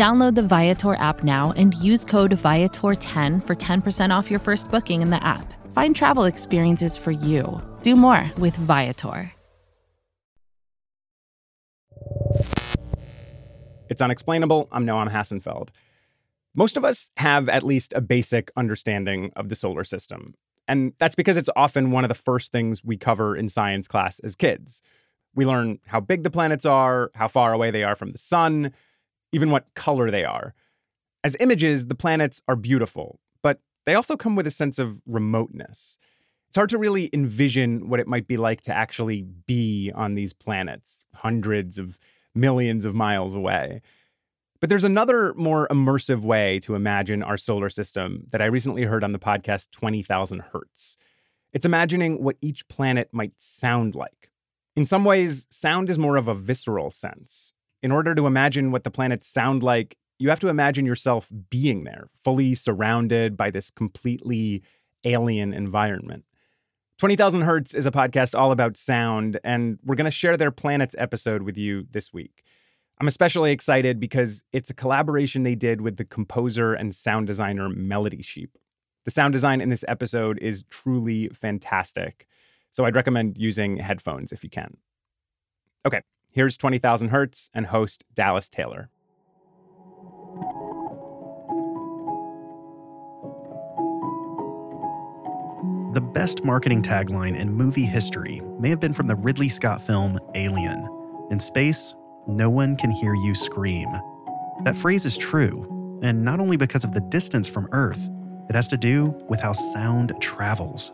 [0.00, 5.02] Download the Viator app now and use code Viator10 for 10% off your first booking
[5.02, 5.52] in the app.
[5.72, 7.60] Find travel experiences for you.
[7.82, 9.30] Do more with Viator.
[13.90, 14.68] It's unexplainable.
[14.72, 15.68] I'm Noam Hassenfeld.
[16.54, 20.32] Most of us have at least a basic understanding of the solar system.
[20.66, 24.18] And that's because it's often one of the first things we cover in science class
[24.20, 24.80] as kids.
[25.34, 28.72] We learn how big the planets are, how far away they are from the sun,
[29.32, 30.54] even what color they are.
[31.22, 35.98] As images, the planets are beautiful, but they also come with a sense of remoteness.
[36.48, 40.32] It's hard to really envision what it might be like to actually be on these
[40.32, 41.98] planets, hundreds of
[42.34, 43.82] millions of miles away.
[44.60, 49.04] But there's another more immersive way to imagine our solar system that I recently heard
[49.04, 50.96] on the podcast 20,000 Hertz.
[51.52, 54.30] It's imagining what each planet might sound like.
[54.76, 57.52] In some ways, sound is more of a visceral sense.
[57.82, 61.84] In order to imagine what the planets sound like, you have to imagine yourself being
[61.84, 64.62] there, fully surrounded by this completely
[65.04, 66.24] alien environment.
[66.98, 70.94] 20,000 Hertz is a podcast all about sound, and we're going to share their planets
[70.98, 72.42] episode with you this week.
[73.00, 77.70] I'm especially excited because it's a collaboration they did with the composer and sound designer
[77.70, 78.50] Melodysheep.
[79.06, 82.26] The sound design in this episode is truly fantastic,
[82.70, 84.76] so I'd recommend using headphones if you can.
[85.86, 86.02] Okay,
[86.32, 88.90] here's 20,000 Hertz and host Dallas Taylor.
[95.92, 100.20] The best marketing tagline in movie history may have been from the Ridley Scott film
[100.36, 100.88] Alien.
[101.32, 101.94] In space,
[102.28, 103.88] no one can hear you scream.
[104.64, 108.08] That phrase is true, and not only because of the distance from Earth,
[108.48, 110.92] it has to do with how sound travels.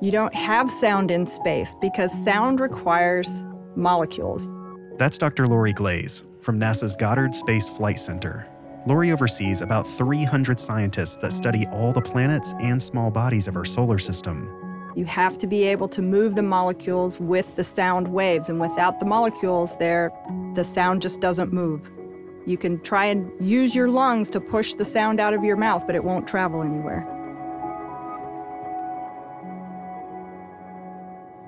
[0.00, 3.42] You don't have sound in space because sound requires
[3.76, 4.46] molecules.
[4.96, 5.48] That's Dr.
[5.48, 8.46] Lori Glaze from NASA's Goddard Space Flight Center.
[8.86, 13.64] Lori oversees about 300 scientists that study all the planets and small bodies of our
[13.64, 14.48] solar system.
[14.94, 19.00] You have to be able to move the molecules with the sound waves, and without
[19.00, 20.12] the molecules, there,
[20.54, 21.90] the sound just doesn't move.
[22.46, 25.86] You can try and use your lungs to push the sound out of your mouth,
[25.86, 27.04] but it won't travel anywhere.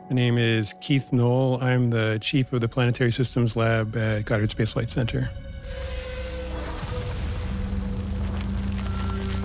[0.09, 1.61] My name is Keith Noll.
[1.61, 5.25] I'm the chief of the Planetary Systems Lab at Goddard Space Flight Center.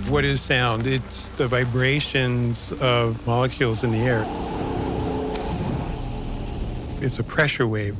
[0.08, 0.86] What is sound?
[0.86, 4.24] It's the vibrations of molecules in the air.
[7.04, 7.96] It's a pressure wave.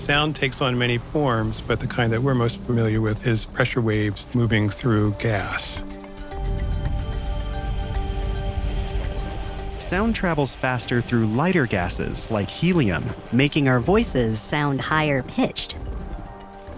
[0.00, 3.80] Sound takes on many forms, but the kind that we're most familiar with is pressure
[3.80, 5.82] waves moving through gas.
[9.90, 13.04] Sound travels faster through lighter gases like helium.
[13.32, 15.72] making our voices sound higher pitched.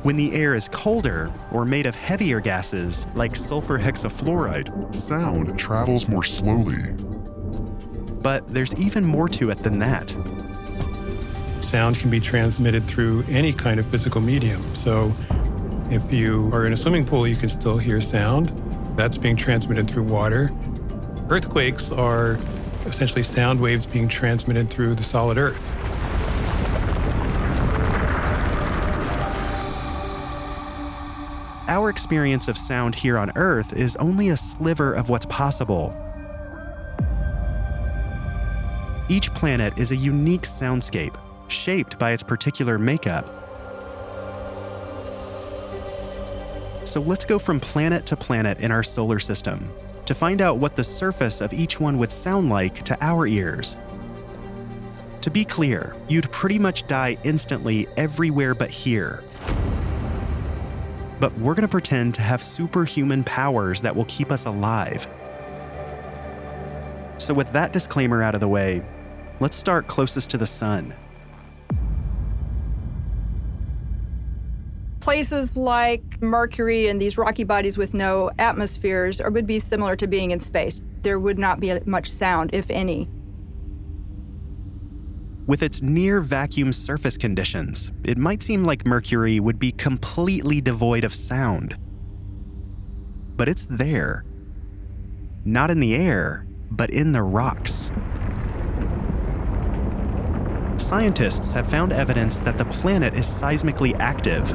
[0.02, 6.08] When the air is colder or made of heavier gases like sulfur hexafluoride, Sound travels
[6.08, 6.94] more slowly.
[8.22, 10.08] but there's even more to it than that.
[11.60, 14.62] Sound can be transmitted through any kind of physical medium.
[14.74, 15.12] So
[15.90, 18.58] if you are in a swimming pool, you can still hear sound.
[18.96, 20.50] That's being transmitted through water.
[21.28, 22.38] Earthquakes are
[22.86, 25.72] essentially sound waves being transmitted through the solid earth.
[31.68, 35.96] Our experience of sound here on Earth is only a sliver of what's possible.
[39.08, 41.16] Each planet is a unique soundscape,
[41.48, 43.24] shaped by its particular makeup.
[46.84, 49.70] So let's go from planet to planet in our solar system
[50.06, 53.76] to find out what the surface of each one would sound like to our ears.
[55.22, 59.22] To be clear, you'd pretty much die instantly everywhere but here.
[61.20, 65.06] but we're going to pretend to have superhuman powers that will keep us alive.
[67.18, 68.82] So, with that disclaimer out of the way,
[69.38, 70.92] let's start closest to the sun.
[75.02, 80.06] Places like Mercury and these rocky bodies with no atmospheres or would be similar to
[80.06, 80.80] being in space.
[81.02, 83.08] There would not be much sound, if any.
[85.44, 91.02] With its near vacuum surface conditions, it might seem like Mercury would be completely devoid
[91.02, 91.76] of sound.
[93.34, 94.24] But it's there.
[95.44, 97.90] Not in the air, but in the rocks.
[100.76, 104.54] Scientists have found evidence that the planet is seismically active.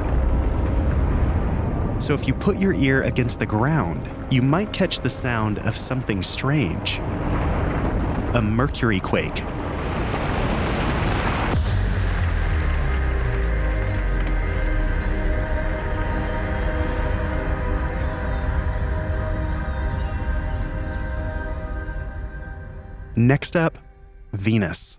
[2.00, 5.76] So if you put your ear against the ground, you might catch the sound of
[5.76, 7.00] something strange
[8.34, 9.42] a mercury quake.
[23.16, 23.78] Next up,
[24.32, 24.98] Venus.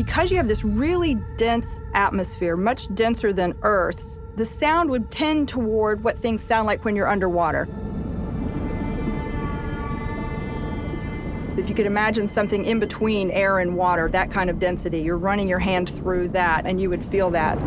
[0.00, 5.46] Because you have this really dense atmosphere, much denser than Earth's, the sound would tend
[5.46, 7.68] toward what things sound like when you're underwater.
[11.58, 15.18] If you could imagine something in between air and water, that kind of density, you're
[15.18, 17.58] running your hand through that and you would feel that.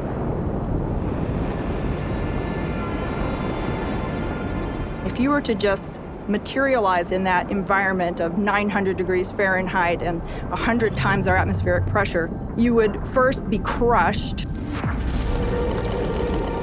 [5.06, 10.96] If you were to just materialize in that environment of 900 degrees Fahrenheit and 100
[10.96, 14.46] times our atmospheric pressure, you would first be crushed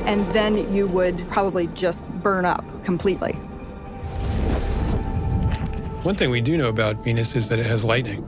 [0.06, 3.32] and then you would probably just burn up completely.
[6.02, 8.24] One thing we do know about Venus is that it has lightning.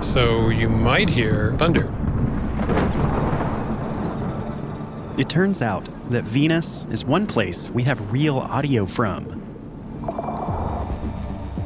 [0.00, 1.92] So you might hear thunder.
[5.16, 9.40] It turns out that Venus is one place we have real audio from.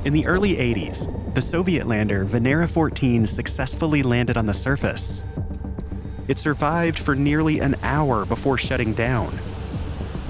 [0.05, 5.23] In the early 80s, the Soviet lander Venera 14 successfully landed on the surface.
[6.29, 9.39] It survived for nearly an hour before shutting down.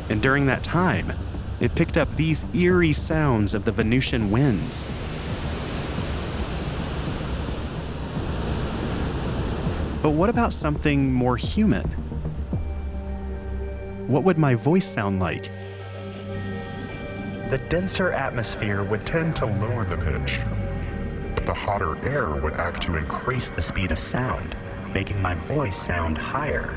[0.09, 1.13] And during that time,
[1.59, 4.87] it picked up these eerie sounds of the Venusian winds.
[10.03, 12.08] But what about something more human?
[14.09, 15.51] What would my voice sound like?
[17.51, 20.41] The denser atmosphere would tend to lower the pitch,
[21.35, 24.57] but the hotter air would act to increase the speed of sound,
[24.95, 26.75] making my voice sound higher.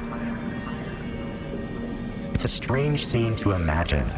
[2.33, 4.10] It's a strange scene to imagine.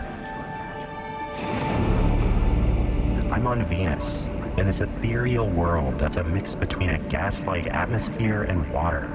[3.31, 4.27] I'm on Venus,
[4.57, 9.07] in this ethereal world that's a mix between a gas like atmosphere and water.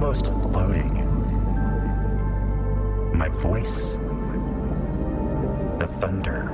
[0.00, 0.94] Almost floating.
[3.18, 3.94] My voice,
[5.80, 6.52] the thunder.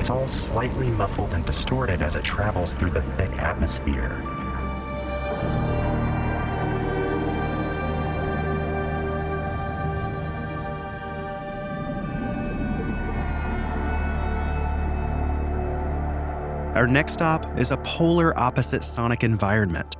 [0.00, 4.20] It's all slightly muffled and distorted as it travels through the thick atmosphere.
[16.74, 19.94] Our next stop is a polar opposite sonic environment.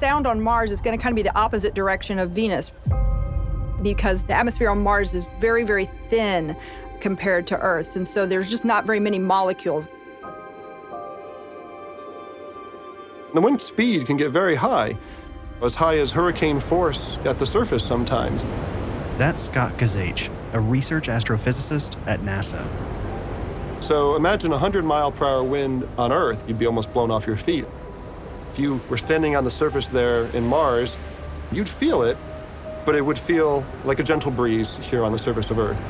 [0.00, 2.72] Sound on Mars is going to kind of be the opposite direction of Venus
[3.82, 6.56] because the atmosphere on Mars is very, very thin
[7.00, 7.96] compared to Earth's.
[7.96, 9.88] And so there's just not very many molecules.
[13.34, 14.96] The wind speed can get very high,
[15.62, 18.42] as high as hurricane force at the surface sometimes.
[19.18, 22.66] That's Scott Guzewich, a research astrophysicist at NASA.
[23.82, 27.26] So imagine a 100 mile per hour wind on Earth, you'd be almost blown off
[27.26, 27.66] your feet.
[28.50, 30.96] If you were standing on the surface there in Mars,
[31.52, 32.16] you'd feel it,
[32.84, 35.80] but it would feel like a gentle breeze here on the surface of Earth.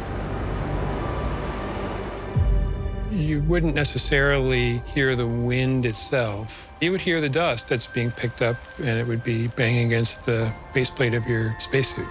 [3.11, 6.71] You wouldn't necessarily hear the wind itself.
[6.83, 10.25] You would hear the dust that's being picked up, and it would be banging against
[10.25, 12.09] the faceplate of your spacesuit.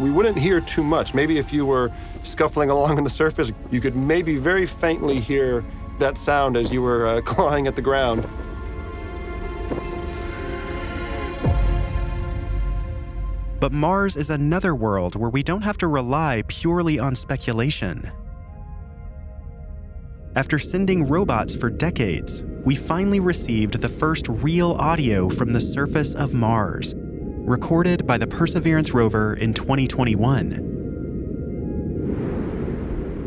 [0.00, 1.14] We wouldn't hear too much.
[1.14, 1.92] Maybe if you were
[2.24, 5.64] scuffling along on the surface, you could maybe very faintly hear
[5.98, 8.26] that sound as you were uh, clawing at the ground.
[13.60, 18.10] But Mars is another world where we don't have to rely purely on speculation.
[20.36, 26.14] After sending robots for decades, we finally received the first real audio from the surface
[26.14, 30.73] of Mars, recorded by the Perseverance rover in 2021.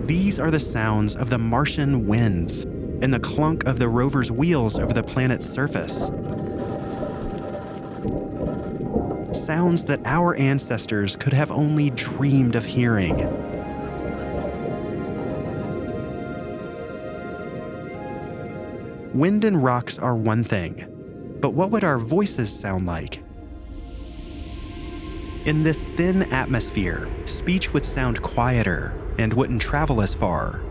[0.08, 4.80] These are the sounds of the Martian winds and the clunk of the rover's wheels
[4.80, 5.98] over the planet's surface.
[9.38, 13.18] Sounds that our ancestors could have only dreamed of hearing.
[19.14, 23.22] Wind and rocks are one thing, but what would our voices sound like?
[25.44, 30.62] In this thin atmosphere, speech would sound quieter and wouldn't travel as far.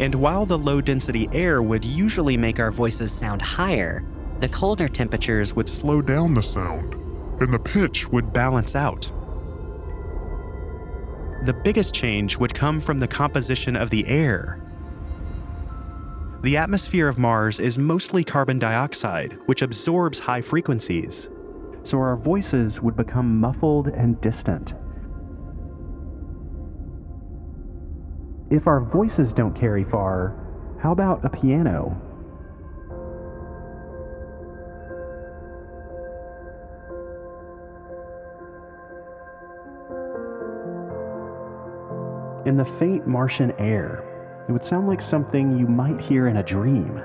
[0.00, 4.04] And while the low density air would usually make our voices sound higher,
[4.40, 6.94] the colder temperatures would Slow down the sound,
[7.40, 9.10] and the pitch would balance out.
[11.44, 14.60] The biggest change would come from the composition of the air.
[16.42, 21.28] The atmosphere of Mars is mostly carbon dioxide, which absorbs high frequencies.
[21.84, 24.74] So our voices would become muffled and distant.
[28.50, 30.34] If our voices don't carry far,
[30.80, 32.00] how about a piano?
[42.46, 44.04] In the faint Martian air,
[44.46, 47.02] it would sound like something you might hear in a dream.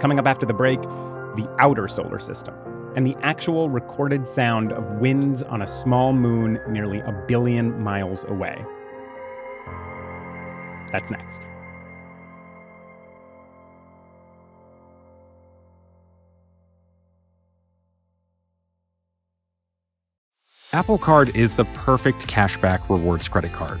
[0.00, 2.54] Coming up after the break, the outer solar system
[2.96, 8.24] and the actual recorded sound of winds on a small moon nearly a billion miles
[8.24, 8.64] away.
[10.90, 11.46] That's next.
[20.72, 23.80] Apple Card is the perfect cashback rewards credit card.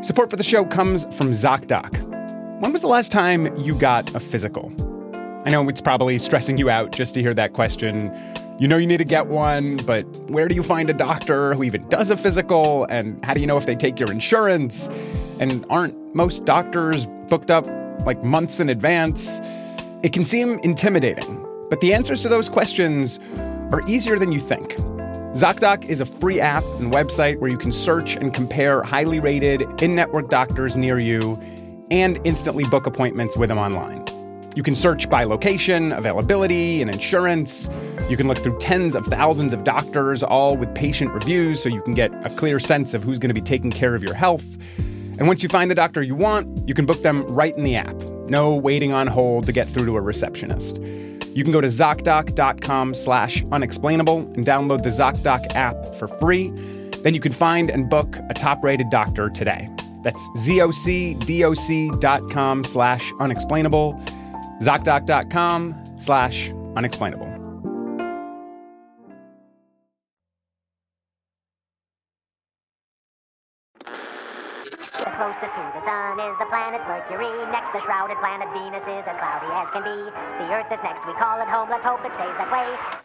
[0.00, 2.60] Support for the show comes from ZocDoc.
[2.60, 4.72] When was the last time you got a physical?
[5.44, 8.12] I know it's probably stressing you out just to hear that question.
[8.60, 11.64] You know you need to get one, but where do you find a doctor who
[11.64, 12.84] even does a physical?
[12.84, 14.86] And how do you know if they take your insurance?
[15.40, 17.66] And aren't most doctors booked up
[18.06, 19.40] like months in advance?
[20.04, 23.18] It can seem intimidating, but the answers to those questions
[23.72, 24.76] are easier than you think.
[25.34, 29.62] ZocDoc is a free app and website where you can search and compare highly rated
[29.82, 31.38] in network doctors near you
[31.90, 34.04] and instantly book appointments with them online.
[34.56, 37.68] You can search by location, availability, and insurance.
[38.08, 41.82] You can look through tens of thousands of doctors, all with patient reviews, so you
[41.82, 44.56] can get a clear sense of who's going to be taking care of your health.
[45.18, 47.76] And once you find the doctor you want, you can book them right in the
[47.76, 47.94] app.
[48.28, 50.80] No waiting on hold to get through to a receptionist.
[51.38, 56.50] You can go to ZocDoc.com slash unexplainable and download the ZocDoc app for free.
[57.04, 59.70] Then you can find and book a top-rated doctor today.
[60.02, 61.04] That's zocdoc.com
[62.64, 63.94] slash unexplainable,
[64.62, 67.27] zocdoc.com slash unexplainable.
[77.88, 80.10] Shrouded planet Venus is as cloudy as can be.
[80.44, 81.70] The Earth is next, we call it home.
[81.70, 83.00] Let's hope it stays that way.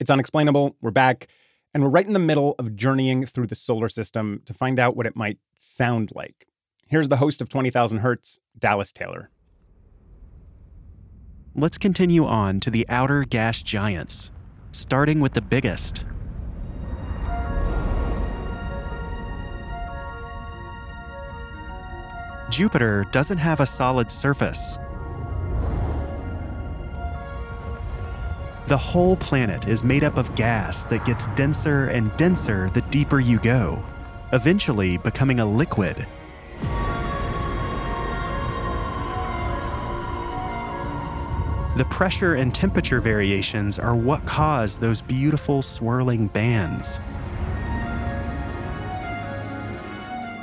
[0.00, 0.74] It's unexplainable.
[0.80, 1.28] We're back.
[1.72, 4.96] And we're right in the middle of journeying through the solar system to find out
[4.96, 6.48] what it might sound like.
[6.88, 9.30] Here's the host of 20,000 Hertz, Dallas Taylor.
[11.54, 14.32] Let's continue on to the outer gas giants,
[14.72, 16.04] starting with the biggest.
[22.52, 24.76] Jupiter doesn't have a solid surface.
[28.68, 33.20] The whole planet is made up of gas that gets denser and denser the deeper
[33.20, 33.82] you go,
[34.34, 36.06] eventually becoming a liquid.
[41.78, 46.98] The pressure and temperature variations are what cause those beautiful swirling bands.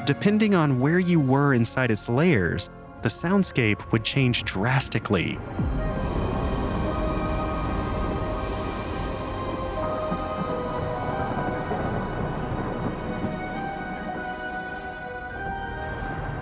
[0.10, 2.68] Depending on where you were inside its layers,
[3.04, 5.38] the soundscape would change drastically.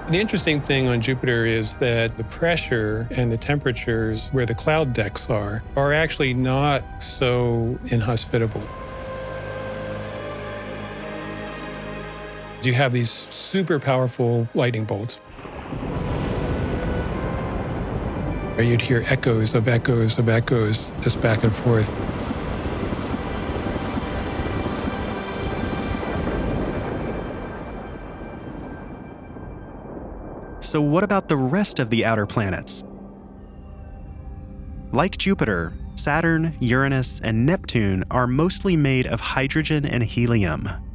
[0.10, 4.94] The interesting thing on Jupiter is that the pressure and the temperatures where the cloud
[4.94, 8.64] decks are are actually not so inhospitable.
[12.64, 15.22] You have these super powerful lightning bolts.
[18.58, 21.88] You'd hear echoes of echoes of echoes just back and forth.
[30.62, 32.84] So, what about the rest of the outer planets?
[34.92, 40.87] Like Jupiter, Saturn, Uranus, and Neptune are mostly made of hydrogen and helium.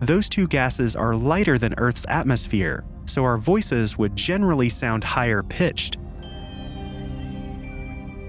[0.00, 5.42] Those two gases are lighter than Earth's atmosphere, so our voices would generally sound higher
[5.42, 5.96] pitched.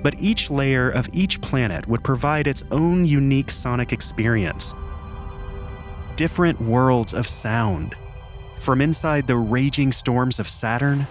[0.04, 4.74] But each layer of each planet would provide its own unique sonic experience.
[6.16, 7.96] Different worlds of sound
[8.58, 11.08] from inside the raging storms of Saturn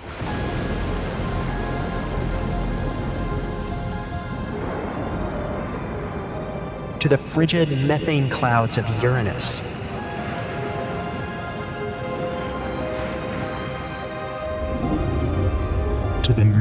[7.01, 9.61] to the frigid methane clouds of Uranus.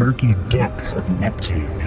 [0.04, 1.80] Murky depths of Neptune.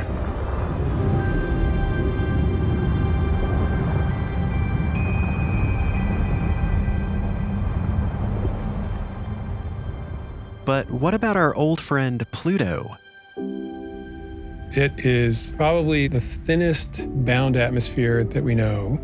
[10.65, 12.97] But what about our old friend Pluto?
[13.37, 18.99] It is probably the thinnest bound atmosphere that we know,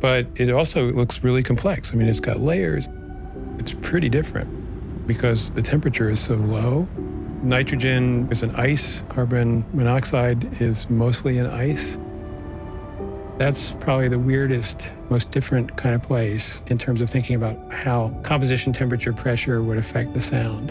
[0.00, 1.92] but it also looks really complex.
[1.92, 2.88] I mean, it's got layers.
[3.58, 6.86] It's pretty different because the temperature is so low.
[7.44, 11.98] Nitrogen is an ice, carbon monoxide is mostly an ice.
[13.36, 18.18] That's probably the weirdest, most different kind of place in terms of thinking about how
[18.22, 20.70] composition, temperature, pressure would affect the sound.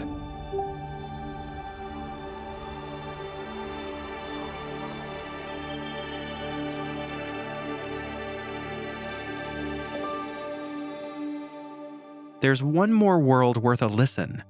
[12.40, 14.42] There's one more world worth a listen.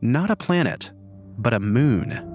[0.00, 0.90] Not a planet,
[1.42, 2.28] but a moon.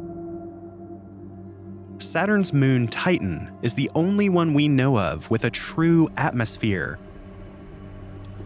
[2.00, 7.00] Saturn's moon Titan is the only one we know of with a true atmosphere.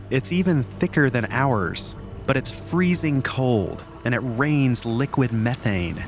[0.09, 1.95] It's even thicker than ours,
[2.27, 6.03] but it's freezing cold and it rains liquid methane.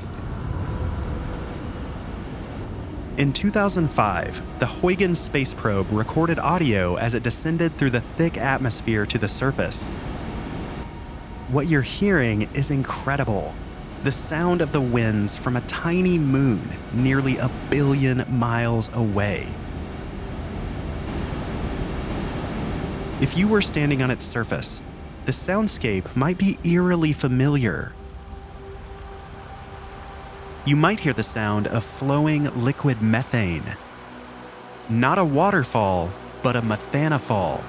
[3.18, 9.06] In 2005, the Huygens space probe recorded audio as it descended through the thick atmosphere
[9.06, 9.88] to the surface.
[11.48, 13.54] What you're hearing is incredible
[14.04, 16.60] the sound of the winds from a tiny moon
[16.92, 19.48] nearly a billion miles away.
[23.22, 24.82] If you were standing on its surface,
[25.24, 27.92] the soundscape might be eerily familiar.
[30.66, 33.64] You might hear the sound of flowing liquid methane.
[34.90, 36.10] Not a waterfall,
[36.42, 37.62] but a methanofall.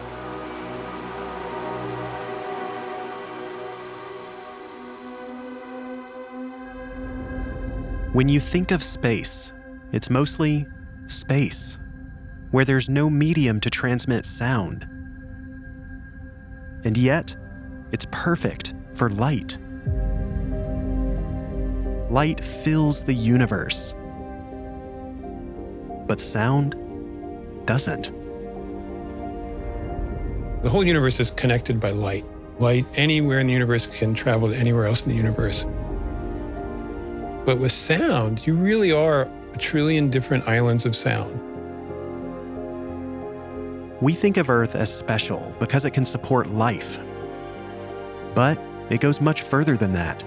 [8.15, 9.51] When you think of space,
[9.91, 10.65] it's mostly
[11.07, 11.77] space,
[12.51, 14.87] where there's no medium to transmit sound.
[16.85, 17.35] And yet,
[17.91, 19.57] it's perfect for light.
[22.09, 23.93] Light fills the universe,
[26.07, 26.77] but sound
[27.65, 28.13] doesn't.
[30.63, 32.23] The whole universe is connected by light.
[32.59, 35.65] Light anywhere in the universe can travel to anywhere else in the universe.
[37.45, 41.39] But with sound, you really are a trillion different islands of sound.
[44.01, 46.97] We think of Earth as special because it can support life.
[48.33, 50.23] But it goes much further than that.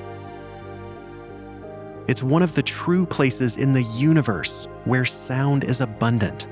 [2.07, 6.47] It's one of the true places in the universe where sound is abundant.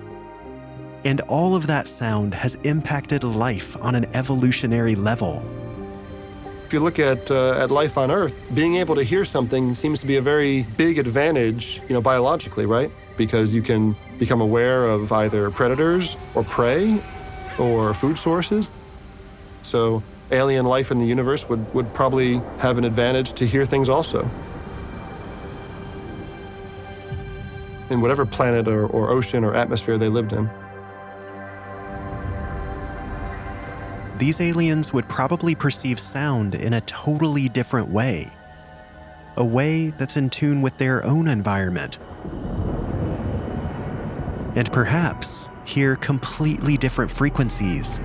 [1.05, 5.42] And all of that sound has impacted life on an evolutionary level.
[6.66, 10.00] If you look at, uh, at life on Earth, being able to hear something seems
[10.00, 12.90] to be a very big advantage, you know, biologically, right?
[13.16, 17.00] Because you can become aware of either predators or prey
[17.57, 18.72] or food sources.
[19.62, 20.02] So
[20.33, 24.29] alien life in the universe would, would probably have an advantage to hear things also.
[27.90, 30.50] In whatever planet or, or ocean or atmosphere they lived in.
[34.18, 38.31] these aliens would probably perceive sound in a totally different way.
[39.37, 41.98] A way that's in tune with their own environment.
[44.57, 48.00] And perhaps hear completely different frequencies.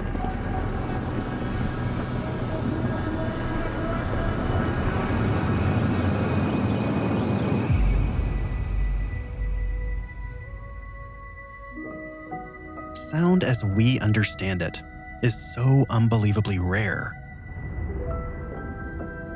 [12.93, 14.81] Sound as we understand it
[15.21, 17.17] is so unbelievably rare.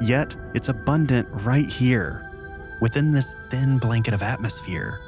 [0.01, 2.29] Yet, it's abundant right here,
[2.81, 4.99] within this thin blanket of atmosphere.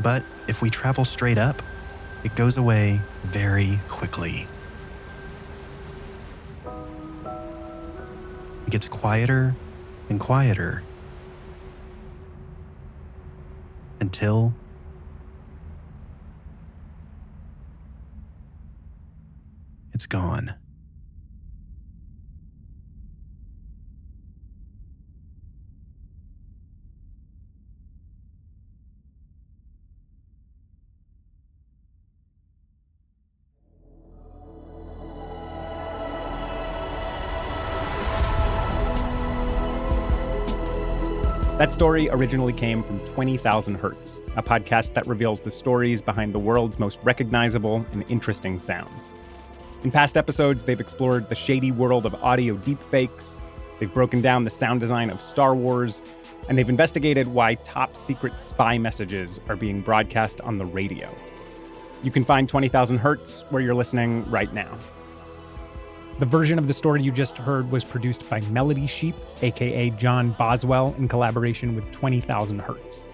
[0.00, 1.62] But if we travel straight up,
[2.24, 4.48] it goes away very quickly.
[8.66, 9.54] It gets quieter
[10.08, 10.82] and quieter
[14.00, 14.52] until
[20.02, 20.52] it's gone.
[41.58, 46.40] That story originally came from 20,000 Hertz, a podcast that reveals the stories behind the
[46.40, 49.12] world's most recognizable and interesting sounds.
[49.84, 53.36] In past episodes, they've explored the shady world of audio deepfakes,
[53.80, 56.00] they've broken down the sound design of Star Wars,
[56.48, 61.12] and they've investigated why top secret spy messages are being broadcast on the radio.
[62.04, 64.78] You can find 20,000 Hertz where you're listening right now.
[66.20, 70.94] The version of the story you just heard was produced by Melodysheep, aka John Boswell,
[70.96, 73.08] in collaboration with 20,000 Hertz.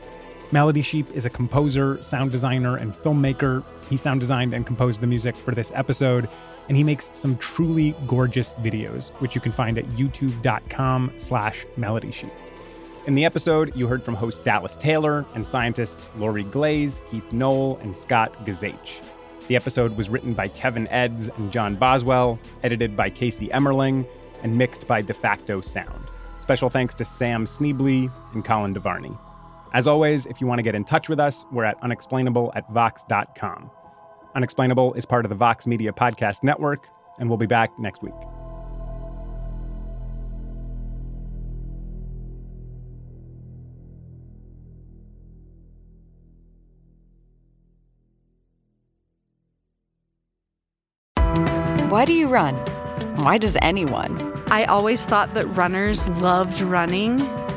[0.51, 3.63] Melodysheep is a composer, sound designer, and filmmaker.
[3.91, 6.27] He sound designed and composed the music for this episode,
[6.69, 12.33] and he makes some truly gorgeous videos, which you can find at youtube.com slash melodysheep.
[13.07, 17.79] In the episode, you heard from host Dallas Taylor and scientists Lori Glaze, Keith Noll,
[17.83, 19.03] and Scott Guzewich.
[19.49, 24.07] The episode was written by Kevin Edds and John Boswell, edited by Casey Emmerling,
[24.43, 26.05] and mixed by DeFacto Sound.
[26.43, 29.19] Special thanks to Sam Sneebly and Colin DeVarney.
[29.75, 32.69] As always, if you want to get in touch with us, we're at unexplainable at
[32.73, 33.71] vox.com.
[34.35, 36.87] Unexplainable is part of the Vox Media Podcast Network,
[37.19, 38.15] and we'll be back next week.
[51.91, 52.55] Why do you run?
[53.17, 54.43] Why does anyone?
[54.49, 57.21] I always thought that runners loved running,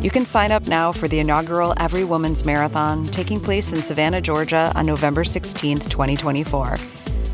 [0.00, 4.20] You can sign up now for the inaugural Every Woman's Marathon taking place in Savannah,
[4.20, 6.76] Georgia on November 16th, 2024.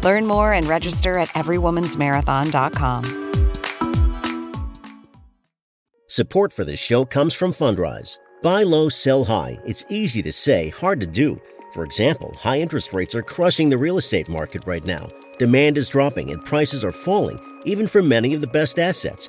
[0.03, 3.21] Learn more and register at everywomansmarathon.com.
[6.07, 8.17] Support for this show comes from Fundrise.
[8.43, 9.59] Buy low, sell high.
[9.67, 11.39] It's easy to say, hard to do.
[11.75, 15.11] For example, high interest rates are crushing the real estate market right now.
[15.39, 19.29] Demand is dropping and prices are falling, even for many of the best assets.